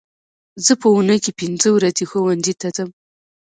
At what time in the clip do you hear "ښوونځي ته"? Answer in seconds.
2.09-2.67